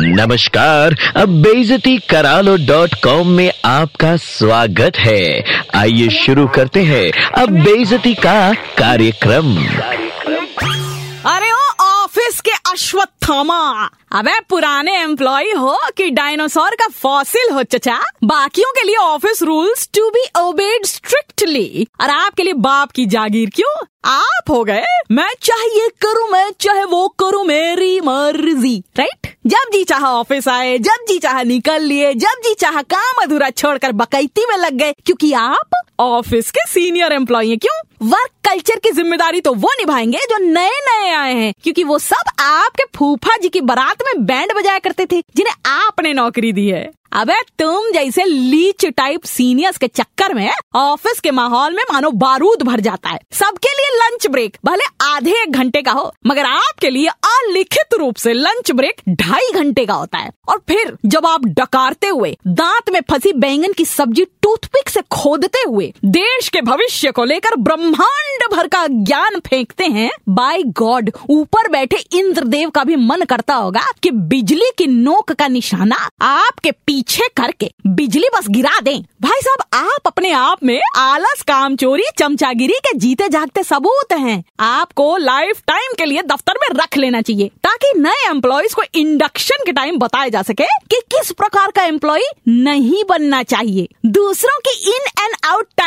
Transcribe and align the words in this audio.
नमस्कार, 0.00 0.94
अब 1.16 1.28
बेजती 1.42 1.96
करालो 1.98 2.56
डॉट 2.56 2.94
कॉम 3.04 3.28
में 3.28 3.52
आपका 3.64 4.16
स्वागत 4.16 4.96
है। 4.96 5.42
आइए 5.74 6.08
शुरू 6.08 6.46
करते 6.46 6.82
हैं 6.82 7.32
अब 7.42 7.48
बेजती 7.48 8.14
का 8.14 8.52
कार्यक्रम। 8.52 9.56
अरे 11.26 11.50
ओ, 11.52 11.84
ऑफ़िस 11.84 12.40
के 12.40 12.50
अश्वत्थामा। 12.50 13.90
अबे, 14.12 14.38
पुराने 14.48 14.96
एम्प्लॉय 15.02 15.52
हो 15.52 15.78
कि 15.96 16.10
डायनासोर 16.10 16.70
का 16.70 16.88
फॉसिल 16.88 17.52
हो, 17.52 17.62
चचा? 17.62 18.00
बाकियों 18.24 18.70
के 18.70 18.86
लिए 18.86 18.96
office 18.96 19.42
rules 19.42 19.88
to 19.94 20.08
be 20.10 20.24
obeyed 20.40 20.86
strictly 20.86 21.86
और 22.00 22.10
आपके 22.10 22.42
लिए 22.42 22.52
बाप 22.52 22.90
की 22.90 23.06
जागीर 23.06 23.50
क्यों? 23.54 23.84
आप 24.04 24.50
हो 24.50 24.64
गए। 24.64 24.84
मैं 25.10 25.32
चाहे 25.42 25.68
ये 25.80 25.88
करूँ, 26.00 26.28
मैं 26.32 26.50
चाहे 26.60 26.84
वो 26.84 27.08
करूँ, 27.08 27.44
मेरी 27.44 28.00
मर्ज़ी 28.00 28.82
राइट 28.98 29.34
जब 29.46 29.70
जी 29.72 29.77
चाहा 29.88 30.08
ऑफ़िस 30.12 30.48
आए, 30.48 30.78
जब 30.78 31.04
जी 31.08 31.18
चाहा 31.18 31.42
निकल 31.42 31.82
लिए, 31.82 32.14
जब 32.14 32.42
जी 32.44 32.54
चाहा 32.54 32.82
काम 32.82 33.22
अधूरा 33.22 33.50
छोड़कर 33.50 33.92
बकैती 33.92 34.44
में 34.50 34.56
लग 34.56 34.74
गए, 34.74 34.92
क्योंकि 35.06 35.32
आप 35.32 35.70
ऑफ़िस 36.00 36.50
के 36.50 36.66
सीनियर 36.66 37.12
एम्प्लॉय 37.12 37.48
हैं, 37.48 37.58
क्यों? 37.58 37.78
वर्क 38.02 38.30
कल्चर 38.44 38.78
की 38.78 38.90
ज़िम्मेदारी 38.90 39.40
तो 39.40 39.54
वो 39.54 39.68
निभाएँगे 39.78 40.18
जो 40.18 40.38
नए 40.38 40.78
नए 40.88 41.10
आए 41.12 41.34
हैं, 41.34 41.52
क्योंकि 41.62 41.84
वो 41.84 41.98
सब 41.98 42.30
आपके 42.40 42.84
फूफा 42.96 43.36
जी 43.36 43.48
की 43.48 43.60
बारात 43.60 44.02
में 44.02 44.24
बैंड 44.26 44.52
बजाया 44.52 44.78
करते 44.78 45.06
थे, 45.06 45.20
जिन्हें 45.36 45.54
आपने 45.66 46.12
नौकरी 46.12 46.52
दी 46.52 46.68
है। 46.68 46.90
अबे, 47.12 47.34
तुम 47.58 47.90
जैसे 47.92 48.24
लीच 48.24 48.84
टाइप 48.86 49.24
सीनियर्स 49.24 49.78
के 49.78 49.86
चक्कर 49.86 50.34
में 50.34 50.50
ऑफ़िस 50.76 51.20
के 51.20 51.30
माहौल 51.30 51.74
में 51.74 51.82
मानो 51.92 52.10
बारूद 52.10 52.62
भर 52.62 52.80
जाता 52.80 53.08
है। 53.08 53.20
सबके 53.32 53.68
लिए 53.68 53.96
लंच 53.98 54.26
ब्रेक, 54.26 54.56
भले 54.64 54.84
आधे 55.04 55.32
एक 55.42 55.52
घंटे 55.52 55.82
का 55.82 55.92
हो, 55.92 56.12
मगर 56.26 56.44
आपके 56.44 56.90
लिए 56.90 57.08
अलिखित 57.38 57.94
रूप 57.98 58.16
से 58.16 58.32
लंच 58.32 58.70
ब्रेक 58.72 59.00
ढाई 59.08 59.50
घंटे 59.54 59.84
का 59.86 59.94
होता 59.94 60.18
है। 60.18 60.30
और 60.48 60.60
फिर 60.68 60.96
जब 61.06 61.26
आप 61.26 61.44
डकारते 61.44 62.06
हुए, 62.06 62.36
दांत 62.46 62.90
में 62.90 63.00
फंसी 63.10 63.32
बैंगन 63.32 63.72
की 63.72 63.84
सब्ज़ी 63.84 64.24
टूथपिक 64.42 64.88
से 64.88 65.00
खोदते 65.00 65.62
हुए, 65.66 65.92
देश 66.04 66.48
के 66.48 66.60
भविष्य 66.60 67.10
को 67.10 67.24
लेकर 67.24 67.56
ब्रह्मांड 67.56 68.50
भर 68.52 68.66
का 68.66 68.86
ज्ञान 68.86 69.38
फेंकते 69.40 69.84
हैं 69.84 70.10
बाय 70.28 70.62
गॉड 70.62 71.10
ऊपर 71.30 71.68
बैठे 71.68 71.96
इंद्रदेव 72.12 72.70
का 72.70 72.84
भी 72.84 72.96
मन 72.96 73.22
करता 73.22 73.54
होगा 73.54 73.82
कि 74.02 74.10
बिजली 74.10 74.70
की 74.78 74.86
नोक 74.86 75.32
का 75.32 75.48
निशाना 75.48 75.96
आपके 76.22 76.70
पीछे 76.70 77.28
करके 77.36 77.70
बिजली 77.86 78.28
बस 78.36 78.46
गिरा 78.50 78.80
दें। 78.80 79.02
भाई 79.22 79.40
साहब, 79.42 79.86
आप 79.86 80.06
अपने 80.06 80.30
आप 80.32 80.64
में 80.64 80.80
आलस, 80.96 81.42
काम 81.42 81.76
चोरी, 81.76 82.02
चमचागिरी 82.18 82.72
के 82.72 82.96
जीते 82.98 83.28
जागते 83.28 83.62
सबूत 83.62 84.12
हैं। 84.12 84.42
आपको 84.60 85.16
लाइफ 85.16 85.62
टाइम 85.66 85.94
के 85.98 86.04
लिए 86.04 86.22
दफ्तर 86.22 86.54
में 86.62 86.68
रख 86.82 86.96
लेना 86.96 87.22
चाहिए, 87.28 87.48
ताकि 87.64 87.92
नए 87.98 88.28
एम्प्लॉयज़ 88.28 88.74
को 88.74 88.82
इंडक्शन 88.94 89.64
के 89.66 89.72
टाइम 89.72 89.98
बताया 89.98 90.28
जा 90.28 90.42
सके 90.42 90.66
कि 90.90 91.00
किस 91.12 91.32
प्रकार 91.32 91.70
का 91.70 91.84
एम्प्लॉय 91.84 92.22
नहीं 92.48 93.02
बनना 93.08 93.42
चाहिए। 93.44 93.88
दूसरों 94.06 94.58
की 94.60 94.74
इन 94.86 95.10
एंड 95.18 95.34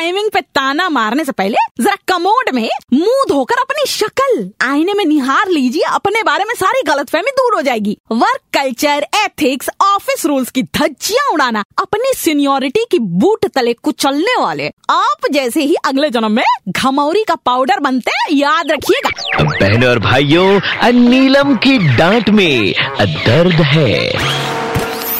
टाइमिंग 0.00 0.28
पे 0.32 0.40
ताना 0.56 0.88
मारने 0.88 1.24
से 1.24 1.32
पहले 1.32 1.56
जरा 1.80 1.94
कमोड 2.08 2.50
में 2.54 2.68
मुँह 2.92 3.24
धोकर 3.28 3.60
अपनी 3.60 3.84
शक्ल 3.86 4.48
आईने 4.62 4.94
में 4.94 5.04
निहार 5.04 5.48
लीजिए, 5.48 5.82
अपने 5.84 6.22
बारे 6.22 6.44
में 6.44 6.54
सारी 6.54 6.82
गलतफहमी 6.86 7.30
दूर 7.30 7.54
हो 7.54 7.60
जाएगी। 7.62 7.96
Work 8.12 8.40
culture 8.54 9.06
ethics 9.16 9.68
office 9.84 10.24
rules 10.26 10.50
की 10.50 10.62
धज्जियाँ 10.62 11.28
उड़ाना, 11.32 11.64
अपनी 11.78 12.12
सीनियोरिटी 12.16 12.84
की 12.90 12.98
बूट 12.98 13.46
तले 13.54 13.72
कुचलने 13.74 14.40
वाले। 14.40 14.68
आप 14.90 15.30
जैसे 15.32 15.62
ही 15.62 15.74
अगले 15.84 16.10
जन्म 16.10 16.32
में 16.32 16.44
घमौरी 16.70 17.24
का 17.24 17.34
पाउडर 17.36 17.80
बनते 17.80 18.34
याद 18.34 18.70
रखिएगा। 18.72 19.44
बहनों 19.44 19.90
और 19.90 19.98
भाइयों 20.00 20.92
नीलम 20.92 21.56
की 21.56 21.78
डांट 21.96 22.30
में 22.30 22.72
दर्द 23.00 23.60
है। 23.66 24.39